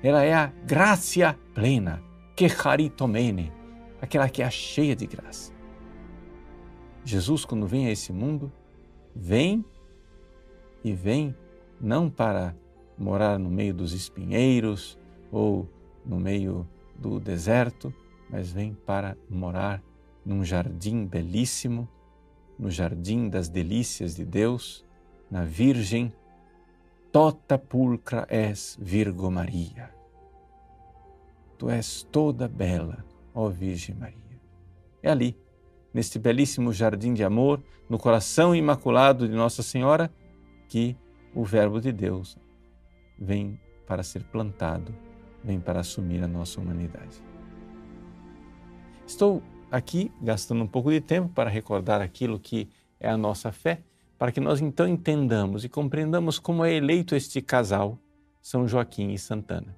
Ela 0.01 0.23
é 0.23 0.33
a 0.33 0.47
gracia 0.65 1.37
plena, 1.53 2.01
que 2.35 2.49
charitomene, 2.49 3.53
aquela 4.01 4.27
que 4.27 4.41
é 4.41 4.49
cheia 4.49 4.95
de 4.95 5.05
graça. 5.05 5.58
Jesus, 7.03 7.45
quando 7.45 7.65
vem 7.65 7.87
a 7.87 7.91
esse 7.91 8.11
mundo, 8.11 8.51
vem 9.15 9.63
e 10.83 10.93
vem 10.93 11.35
não 11.79 12.09
para 12.09 12.55
morar 12.97 13.39
no 13.39 13.49
meio 13.49 13.73
dos 13.73 13.93
espinheiros 13.93 14.97
ou 15.31 15.67
no 16.05 16.19
meio 16.19 16.67
do 16.95 17.19
deserto, 17.19 17.93
mas 18.29 18.51
vem 18.51 18.73
para 18.73 19.17
morar 19.29 19.81
num 20.25 20.43
jardim 20.43 21.05
belíssimo, 21.05 21.87
no 22.57 22.69
jardim 22.69 23.29
das 23.29 23.47
delícias 23.47 24.15
de 24.15 24.25
Deus, 24.25 24.85
na 25.31 25.45
Virgem, 25.45 26.13
tota 27.11 27.57
pulcra 27.57 28.25
és 28.29 28.77
Virgo 28.79 29.31
Maria. 29.31 29.89
Tu 31.57 31.69
és 31.69 32.03
toda 32.03 32.47
bela, 32.47 33.05
ó 33.33 33.49
Virgem 33.49 33.95
Maria. 33.95 34.39
É 35.01 35.09
ali 35.09 35.37
neste 35.93 36.19
belíssimo 36.19 36.71
jardim 36.71 37.13
de 37.13 37.23
amor, 37.23 37.61
no 37.89 37.97
coração 37.97 38.55
imaculado 38.55 39.27
de 39.27 39.33
Nossa 39.33 39.63
Senhora, 39.63 40.11
que 40.67 40.95
o 41.33 41.43
Verbo 41.43 41.81
de 41.81 41.91
Deus 41.91 42.37
vem 43.17 43.59
para 43.87 44.03
ser 44.03 44.23
plantado, 44.23 44.93
vem 45.43 45.59
para 45.59 45.79
assumir 45.79 46.23
a 46.23 46.27
nossa 46.27 46.59
humanidade. 46.59 47.21
Estou 49.05 49.41
aqui 49.71 50.11
gastando 50.21 50.63
um 50.63 50.67
pouco 50.67 50.91
de 50.91 51.01
tempo 51.01 51.29
para 51.29 51.49
recordar 51.49 52.01
aquilo 52.01 52.39
que 52.39 52.69
é 52.99 53.09
a 53.09 53.17
nossa 53.17 53.51
fé, 53.51 53.81
para 54.17 54.31
que 54.31 54.39
nós 54.39 54.61
então 54.61 54.87
entendamos 54.87 55.63
e 55.63 55.69
compreendamos 55.69 56.37
como 56.37 56.63
é 56.63 56.73
eleito 56.73 57.15
este 57.15 57.41
casal, 57.41 57.97
São 58.41 58.67
Joaquim 58.67 59.11
e 59.11 59.17
Santana. 59.17 59.75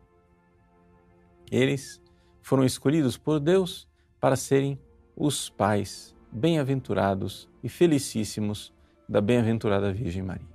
Eles 1.50 2.02
foram 2.42 2.66
escolhidos 2.66 3.18
por 3.18 3.40
Deus 3.40 3.88
para 4.20 4.36
serem 4.36 4.80
os 5.22 5.52
pais 5.52 6.16
bem-aventurados 6.32 7.48
e 7.62 7.70
felicíssimos 7.70 8.74
da 9.08 9.22
bem-aventurada 9.22 9.94
Virgem 9.94 10.24
Maria. 10.24 10.50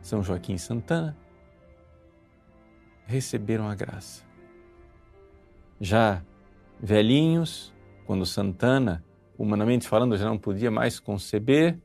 São 0.00 0.22
Joaquim 0.22 0.54
e 0.54 0.58
Santana 0.60 1.16
receberam 3.04 3.68
a 3.68 3.74
graça. 3.74 4.24
Já 5.80 6.22
velhinhos, 6.80 7.74
quando 8.06 8.24
Santana, 8.24 9.04
humanamente 9.36 9.88
falando, 9.88 10.16
já 10.16 10.26
não 10.26 10.38
podia 10.38 10.70
mais 10.70 11.00
conceber, 11.00 11.76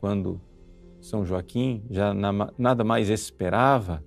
quando 0.00 0.40
São 1.00 1.24
Joaquim 1.24 1.84
já 1.88 2.12
nada 2.58 2.82
mais 2.82 3.08
esperava 3.08 4.04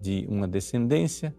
de 0.00 0.24
uma 0.28 0.46
descendência, 0.46 1.34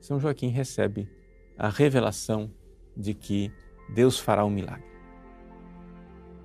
São 0.00 0.20
Joaquim 0.20 0.50
recebe 0.50 1.10
a 1.58 1.68
revelação 1.68 2.48
de 2.96 3.14
que 3.14 3.52
Deus 3.92 4.18
fará 4.18 4.44
um 4.44 4.50
milagre. 4.50 4.84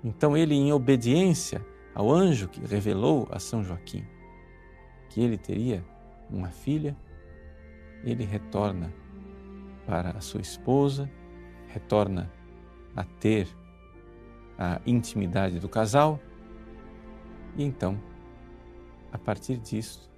Então 0.04 0.36
ele, 0.36 0.56
em 0.56 0.72
obediência 0.72 1.66
ao 1.94 2.12
anjo 2.12 2.48
que 2.48 2.62
revelou 2.66 3.28
a 3.32 3.40
São 3.40 3.64
Joaquim 3.64 4.06
que 5.10 5.22
ele 5.22 5.38
teria 5.38 5.84
uma 6.30 6.50
filha, 6.50 6.96
ele 8.04 8.24
retorna 8.24 8.94
para 9.86 10.12
a 10.12 10.22
sua 10.22 10.40
esposa, 10.40 11.10
retorna 11.68 12.32
a 12.96 13.04
ter 13.04 13.48
a 14.58 14.80
intimidade 14.86 15.60
do 15.60 15.68
casal 15.68 16.20
e 17.58 17.64
então, 17.64 18.00
a 19.12 19.18
partir 19.18 19.58
disso, 19.58 20.10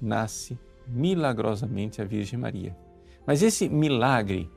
nasce 0.00 0.58
milagrosamente 0.86 2.02
a 2.02 2.04
Virgem 2.04 2.38
Maria. 2.38 2.76
Mas 3.26 3.42
esse 3.42 3.68
milagre 3.68 4.50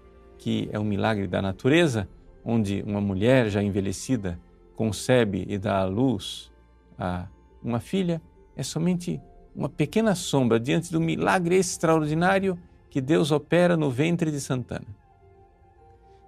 que 0.43 0.67
é 0.73 0.77
um 0.77 0.83
milagre 0.83 1.25
da 1.25 1.41
natureza, 1.41 2.05
onde 2.43 2.83
uma 2.85 2.99
mulher 2.99 3.49
já 3.49 3.63
envelhecida 3.63 4.37
concebe 4.75 5.45
e 5.47 5.57
dá 5.57 5.79
à 5.79 5.85
luz 5.85 6.51
a 6.99 7.29
uma 7.63 7.79
filha, 7.79 8.21
é 8.53 8.61
somente 8.61 9.21
uma 9.55 9.69
pequena 9.69 10.13
sombra 10.15 10.59
diante 10.59 10.91
do 10.91 10.99
milagre 10.99 11.55
extraordinário 11.55 12.59
que 12.89 12.99
Deus 12.99 13.31
opera 13.31 13.77
no 13.77 13.89
ventre 13.89 14.31
de 14.31 14.41
Santana. 14.41 14.85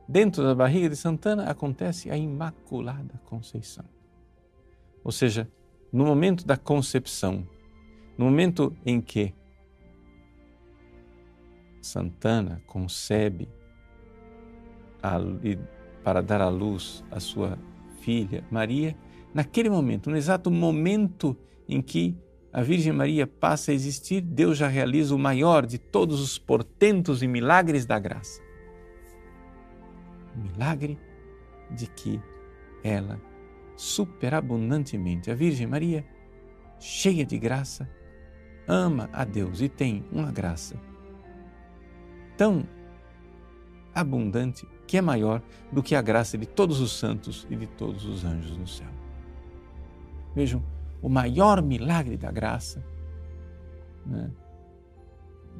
Dentro 0.08 0.44
da 0.44 0.56
barriga 0.56 0.88
de 0.88 0.96
Santana 0.96 1.50
acontece 1.50 2.10
a 2.10 2.16
Imaculada 2.16 3.20
Conceição. 3.26 3.84
Ou 5.04 5.12
seja, 5.12 5.46
no 5.92 6.06
momento 6.06 6.48
da 6.48 6.56
concepção, 6.56 7.46
no 8.18 8.24
momento 8.24 8.74
em 8.86 9.02
que 9.02 9.34
Santana 11.82 12.62
concebe 12.66 13.50
a, 15.06 15.20
para 16.04 16.22
dar 16.22 16.42
à 16.42 16.50
luz 16.50 17.04
a 17.12 17.20
sua 17.20 17.58
filha 18.02 18.44
Maria, 18.50 18.96
naquele 19.34 19.70
momento, 19.70 20.10
no 20.10 20.18
exato 20.18 20.50
momento 20.52 21.36
em 21.68 21.82
que 21.82 22.16
a 22.54 22.62
Virgem 22.62 22.94
Maria 22.94 23.28
passa 23.28 23.72
a 23.72 23.74
existir, 23.74 24.22
Deus 24.22 24.58
já 24.58 24.68
realiza 24.68 25.14
o 25.14 25.20
maior 25.20 25.66
de 25.66 25.78
todos 25.78 26.22
os 26.22 26.38
portentos 26.38 27.22
e 27.22 27.28
milagres 27.28 27.86
da 27.86 28.00
graça. 28.00 28.42
O 30.34 30.40
milagre 30.40 30.98
de 31.72 31.88
que 31.88 32.22
ela, 32.82 33.20
superabundantemente, 33.76 35.30
a 35.30 35.36
Virgem 35.36 35.68
Maria, 35.68 36.06
cheia 36.80 37.26
de 37.26 37.38
graça, 37.38 37.90
ama 38.68 39.10
a 39.12 39.26
Deus 39.26 39.60
e 39.60 39.68
tem 39.68 40.06
uma 40.12 40.32
graça 40.32 40.80
tão 42.38 42.66
abundante 43.96 44.68
que 44.86 44.98
é 44.98 45.02
maior 45.02 45.42
do 45.72 45.82
que 45.82 45.96
a 45.96 46.02
graça 46.02 46.38
de 46.38 46.46
todos 46.46 46.82
os 46.82 46.92
santos 46.92 47.48
e 47.50 47.56
de 47.56 47.66
todos 47.66 48.06
os 48.06 48.26
anjos 48.26 48.58
no 48.58 48.68
céu. 48.68 48.90
Vejam, 50.36 50.62
o 51.02 51.08
maior 51.08 51.62
milagre 51.62 52.18
da 52.18 52.30
graça, 52.30 52.86
né? 54.06 54.30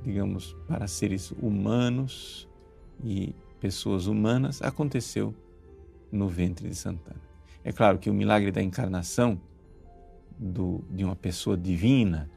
digamos, 0.04 0.56
para 0.68 0.86
seres 0.88 1.32
humanos 1.42 2.48
e 3.04 3.34
pessoas 3.60 4.06
humanas, 4.06 4.62
aconteceu 4.62 5.34
no 6.12 6.28
ventre 6.28 6.70
de 6.70 6.76
Santana. 6.76 7.22
É 7.64 7.72
claro 7.72 7.98
que 7.98 8.10
o 8.10 8.14
milagre 8.14 8.52
da 8.52 8.62
encarnação 8.62 9.42
do, 10.38 10.84
de 10.92 11.04
uma 11.04 11.16
pessoa 11.16 11.58
divina 11.58 12.30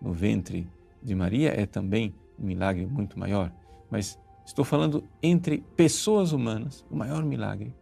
no 0.00 0.12
ventre 0.12 0.66
de 1.02 1.14
Maria 1.14 1.50
é 1.50 1.66
também 1.66 2.14
um 2.38 2.46
milagre 2.46 2.86
muito 2.86 3.18
maior, 3.18 3.52
mas 3.90 4.18
estou 4.50 4.64
falando 4.64 5.04
entre 5.22 5.60
pessoas 5.76 6.32
humanas, 6.32 6.84
o 6.90 6.96
maior 6.96 7.24
milagre 7.24 7.72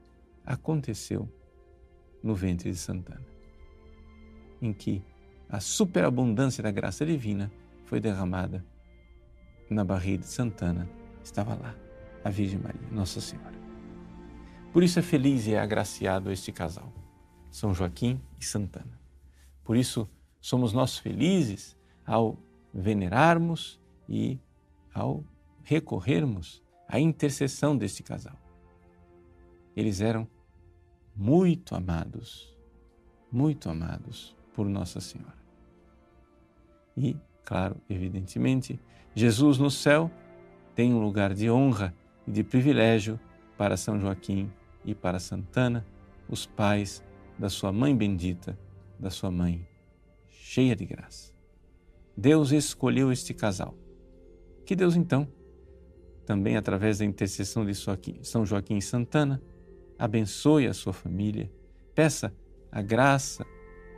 aconteceu 0.44 1.26
no 2.22 2.34
ventre 2.34 2.70
de 2.70 2.76
Santana, 2.76 3.24
em 4.60 4.74
que 4.74 5.02
a 5.48 5.60
superabundância 5.60 6.62
da 6.62 6.70
graça 6.70 7.06
divina 7.06 7.50
foi 7.86 8.00
derramada 8.00 8.62
na 9.70 9.82
barriga 9.82 10.18
de 10.18 10.26
Santana, 10.26 10.86
estava 11.24 11.54
lá 11.54 11.74
a 12.22 12.28
Virgem 12.28 12.58
Maria, 12.58 12.86
Nossa 12.92 13.18
Senhora. 13.18 13.56
Por 14.70 14.82
isso 14.82 14.98
é 14.98 15.02
feliz 15.02 15.46
e 15.46 15.54
é 15.54 15.60
agraciado 15.60 16.30
este 16.30 16.52
casal, 16.52 16.92
São 17.50 17.72
Joaquim 17.72 18.20
e 18.38 18.44
Santana. 18.44 19.00
Por 19.64 19.74
isso 19.74 20.06
somos 20.38 20.74
nós 20.74 20.98
felizes 20.98 21.78
ao 22.04 22.38
venerarmos 22.74 23.80
e 24.06 24.38
ao 24.92 25.24
recorrermos 25.68 26.62
à 26.88 26.98
intercessão 26.98 27.76
deste 27.76 28.02
casal. 28.02 28.38
Eles 29.76 30.00
eram 30.00 30.26
muito 31.14 31.74
amados, 31.74 32.56
muito 33.30 33.68
amados 33.68 34.34
por 34.54 34.66
Nossa 34.66 34.98
Senhora. 34.98 35.36
E, 36.96 37.14
claro, 37.44 37.76
evidentemente, 37.86 38.80
Jesus 39.14 39.58
no 39.58 39.70
céu 39.70 40.10
tem 40.74 40.94
um 40.94 41.02
lugar 41.02 41.34
de 41.34 41.50
honra 41.50 41.94
e 42.26 42.30
de 42.30 42.42
privilégio 42.42 43.20
para 43.58 43.76
São 43.76 44.00
Joaquim 44.00 44.50
e 44.86 44.94
para 44.94 45.18
Santana, 45.18 45.86
os 46.30 46.46
pais 46.46 47.04
da 47.38 47.50
sua 47.50 47.70
mãe 47.70 47.94
bendita, 47.94 48.58
da 48.98 49.10
sua 49.10 49.30
mãe 49.30 49.68
cheia 50.30 50.74
de 50.74 50.86
graça. 50.86 51.34
Deus 52.16 52.52
escolheu 52.52 53.12
este 53.12 53.34
casal. 53.34 53.74
Que 54.64 54.74
Deus 54.74 54.96
então 54.96 55.28
também 56.28 56.58
através 56.58 56.98
da 56.98 57.06
intercessão 57.06 57.64
de 57.64 57.72
São 57.74 58.44
Joaquim 58.44 58.82
Santana, 58.82 59.40
abençoe 59.98 60.66
a 60.66 60.74
sua 60.74 60.92
família, 60.92 61.50
peça 61.94 62.34
a 62.70 62.82
graça 62.82 63.46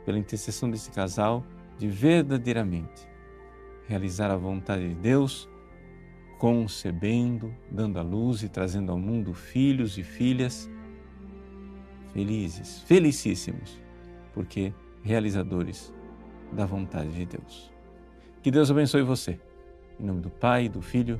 pela 0.05 0.17
intercessão 0.17 0.71
desse 0.71 0.91
casal 0.91 1.45
de 1.77 1.89
verdadeiramente 1.89 3.05
realizar 3.85 4.31
a 4.31 4.37
vontade 4.37 4.87
de 4.87 4.95
Deus, 4.95 5.49
concebendo, 6.39 7.53
dando 7.69 7.99
à 7.99 8.01
luz 8.01 8.43
e 8.43 8.47
trazendo 8.47 8.93
ao 8.93 8.97
mundo 8.97 9.33
filhos 9.33 9.97
e 9.97 10.03
filhas 10.03 10.69
felizes, 12.13 12.79
felicíssimos, 12.83 13.77
porque 14.33 14.73
realizadores 15.03 15.93
da 16.53 16.65
vontade 16.65 17.11
de 17.11 17.25
Deus. 17.25 17.73
Que 18.41 18.49
Deus 18.49 18.71
abençoe 18.71 19.01
você. 19.01 19.37
Em 19.99 20.05
nome 20.05 20.21
do 20.21 20.29
Pai, 20.29 20.69
do 20.69 20.81
Filho 20.81 21.19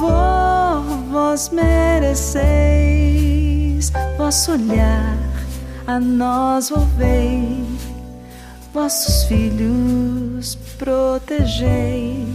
Louvor 0.00 0.82
vós 1.10 1.50
mereceis, 1.50 1.92
vosso 4.16 4.52
olhar 4.52 5.18
a 5.86 5.98
nós 6.00 6.70
volvei, 6.70 7.64
vossos 8.72 9.24
filhos 9.24 10.56
protegei, 10.78 12.26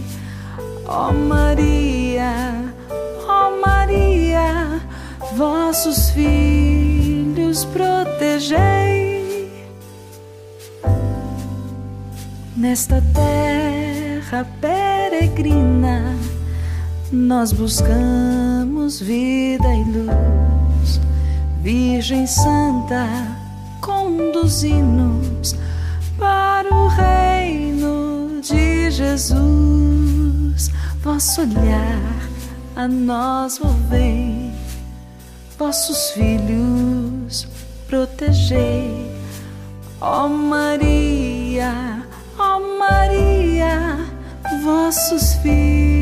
ó 0.86 1.12
Maria 1.12 2.68
Maria, 3.88 4.80
vossos 5.34 6.10
filhos 6.10 7.64
protegei. 7.64 9.50
Nesta 12.56 13.02
terra 13.14 14.46
peregrina, 14.60 16.16
nós 17.12 17.52
buscamos 17.52 19.00
vida 19.00 19.66
e 19.66 19.84
luz. 19.84 21.00
Virgem 21.62 22.26
Santa, 22.26 23.06
conduzi-nos 23.80 25.56
para 26.18 26.72
o 26.72 26.88
reino 26.88 28.40
de 28.42 28.90
Jesus. 28.90 30.70
Vosso 31.02 31.40
olhar 31.40 32.28
a 32.76 32.86
nós 32.86 33.58
volvei, 33.58 34.52
vossos 35.58 36.10
filhos 36.10 37.46
protegei. 37.86 39.08
Ó 40.00 40.28
Maria, 40.28 42.06
ó 42.38 42.60
Maria, 42.78 43.98
vossos 44.62 45.34
filhos 45.42 45.97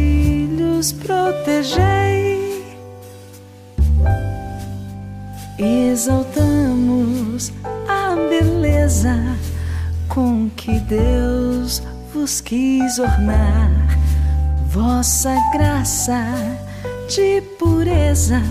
protegei. 0.93 2.65
Exaltamos 5.59 7.51
a 7.89 8.15
beleza 8.29 9.17
com 10.09 10.51
que 10.55 10.79
Deus 10.81 11.83
vos 12.13 12.43
quis 12.43 12.99
ornar, 12.99 13.71
vossa 14.69 15.35
graça 15.53 16.23
de 17.09 17.41
pureza 17.59 18.43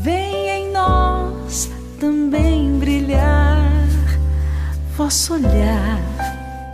vem 0.00 0.48
em 0.48 0.72
nós 0.72 1.70
também 2.00 2.78
brilhar. 2.78 3.78
Vosso 4.96 5.34
olhar 5.34 6.00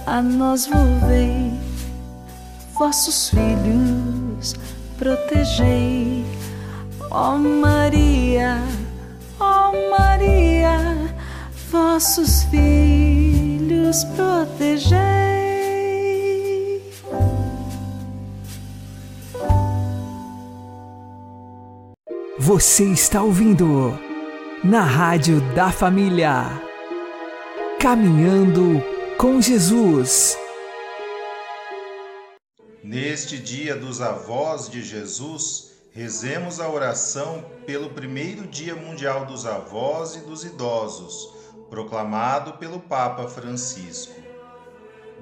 a 0.06 0.22
nós 0.22 0.66
volvei, 0.66 1.52
vossos 2.74 3.28
filhos 3.28 4.23
protegei. 4.98 6.24
Ó 7.10 7.38
Maria, 7.38 8.58
ó 9.40 9.72
Maria, 9.96 11.14
vossos 11.70 12.44
filhos 12.44 14.04
protegei. 14.16 15.24
Você 22.38 22.84
está 22.84 23.22
ouvindo 23.22 23.98
na 24.62 24.82
Rádio 24.82 25.40
da 25.54 25.70
Família. 25.70 26.44
Caminhando 27.80 28.82
com 29.16 29.40
Jesus. 29.40 30.36
Neste 32.84 33.38
dia 33.38 33.74
dos 33.74 34.00
avós 34.00 34.68
de 34.68 34.82
Jesus, 34.82 35.72
rezemos 35.90 36.60
a 36.60 36.68
oração 36.68 37.44
pelo 37.66 37.90
primeiro 37.90 38.46
Dia 38.46 38.76
Mundial 38.76 39.26
dos 39.26 39.46
Avós 39.46 40.14
e 40.14 40.20
dos 40.20 40.44
Idosos, 40.44 41.34
proclamado 41.68 42.52
pelo 42.58 42.78
Papa 42.78 43.26
Francisco. 43.26 44.14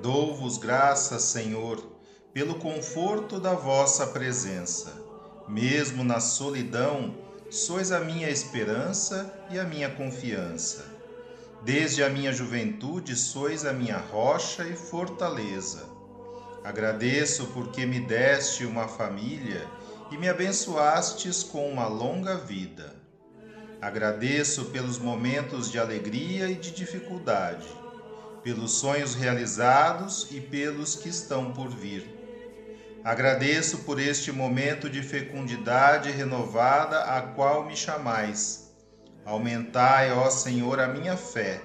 Dou-vos 0.03 0.59
graças, 0.59 1.23
Senhor, 1.23 1.83
pelo 2.35 2.57
conforto 2.57 3.39
da 3.39 3.55
vossa 3.55 4.09
presença 4.09 5.03
mesmo 5.49 6.05
na 6.05 6.21
solidão, 6.21 7.15
sois 7.51 7.93
a 7.93 8.01
minha 8.01 8.31
esperança 8.31 9.33
e 9.51 9.59
a 9.59 9.65
minha 9.65 9.91
confiança. 9.91 10.85
Desde 11.63 12.03
a 12.03 12.09
minha 12.09 12.33
juventude 12.33 13.15
sois 13.15 13.65
a 13.65 13.73
minha 13.73 13.99
rocha 13.99 14.65
e 14.65 14.75
fortaleza. 14.75 15.92
Agradeço 16.65 17.47
porque 17.49 17.85
me 17.85 17.99
deste 17.99 18.65
uma 18.65 18.87
família 18.87 19.67
e 20.11 20.17
me 20.17 20.29
abençoastes 20.29 21.43
com 21.43 21.69
uma 21.69 21.87
longa 21.89 22.37
vida. 22.37 22.95
Agradeço 23.81 24.67
pelos 24.67 24.97
momentos 24.97 25.71
de 25.71 25.79
alegria 25.79 26.49
e 26.49 26.55
de 26.55 26.71
dificuldade, 26.71 27.67
pelos 28.45 28.73
sonhos 28.73 29.15
realizados 29.15 30.29
e 30.31 30.41
pelos 30.41 30.95
que 30.95 31.09
estão 31.09 31.53
por 31.53 31.69
vir. 31.69 32.07
Agradeço 33.03 33.79
por 33.79 33.99
este 33.99 34.31
momento 34.31 34.89
de 34.89 35.03
fecundidade 35.03 36.13
renovada 36.13 37.01
a 37.01 37.23
qual 37.23 37.65
me 37.65 37.77
chamais. 37.77 38.73
Aumentai, 39.25 40.13
ó 40.13 40.31
Senhor, 40.31 40.79
a 40.79 40.87
minha 40.87 41.17
fé. 41.17 41.61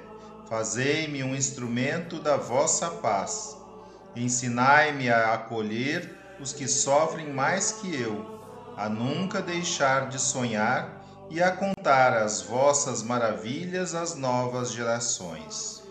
Fazei-me 0.49 1.23
um 1.23 1.35
instrumento 1.35 2.19
da 2.19 2.37
vossa 2.37 2.89
paz. 2.89 3.56
Ensinai-me 4.17 5.11
a 5.11 5.35
acolher 5.35 6.17
os 6.39 6.51
que 6.51 6.67
sofrem 6.67 7.31
mais 7.31 7.73
que 7.73 8.01
eu, 8.01 8.41
a 8.75 8.89
nunca 8.89 9.43
deixar 9.43 10.09
de 10.09 10.19
sonhar 10.19 11.05
e 11.29 11.41
a 11.41 11.51
contar 11.51 12.13
as 12.17 12.41
vossas 12.41 13.03
maravilhas 13.03 13.93
às 13.93 14.15
novas 14.15 14.71
gerações. 14.71 15.83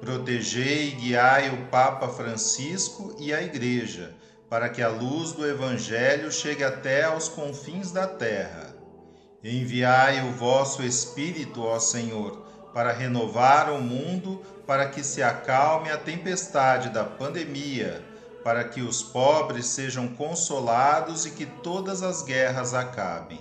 Protegei 0.00 0.88
e 0.88 0.90
guiai 0.92 1.50
o 1.50 1.66
Papa 1.66 2.06
Francisco 2.08 3.16
e 3.18 3.34
a 3.34 3.42
Igreja, 3.42 4.14
para 4.48 4.68
que 4.68 4.80
a 4.80 4.88
luz 4.88 5.32
do 5.32 5.44
Evangelho 5.44 6.30
chegue 6.30 6.62
até 6.62 7.04
aos 7.04 7.28
confins 7.28 7.90
da 7.90 8.06
terra. 8.06 8.72
Enviai 9.42 10.28
o 10.28 10.32
vosso 10.32 10.80
Espírito, 10.84 11.60
ó 11.60 11.80
Senhor, 11.80 12.46
para 12.72 12.92
renovar 12.92 13.70
o 13.72 13.80
mundo, 13.80 14.42
para 14.66 14.88
que 14.88 15.02
se 15.02 15.22
acalme 15.22 15.90
a 15.90 15.98
tempestade 15.98 16.88
da 16.90 17.04
pandemia, 17.04 18.02
para 18.42 18.64
que 18.64 18.82
os 18.82 19.02
pobres 19.02 19.66
sejam 19.66 20.08
consolados 20.08 21.26
e 21.26 21.30
que 21.30 21.46
todas 21.46 22.02
as 22.02 22.22
guerras 22.22 22.74
acabem. 22.74 23.40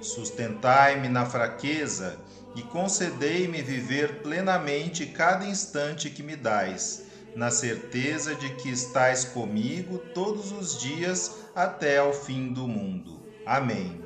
Sustentai-me 0.00 1.08
na 1.08 1.26
fraqueza 1.26 2.18
e 2.54 2.62
concedei-me 2.62 3.62
viver 3.62 4.22
plenamente 4.22 5.06
cada 5.06 5.44
instante 5.44 6.10
que 6.10 6.22
me 6.22 6.36
dais, 6.36 7.04
na 7.34 7.50
certeza 7.50 8.34
de 8.34 8.50
que 8.54 8.70
estais 8.70 9.24
comigo 9.24 9.98
todos 10.14 10.52
os 10.52 10.78
dias 10.78 11.36
até 11.54 11.98
ao 11.98 12.12
fim 12.12 12.52
do 12.52 12.66
mundo. 12.66 13.20
Amém. 13.46 14.02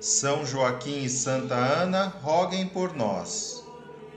São 0.00 0.46
Joaquim 0.46 1.02
e 1.02 1.08
Santa 1.08 1.54
Ana, 1.54 2.06
roguem 2.22 2.66
por 2.66 2.94
nós. 2.94 3.57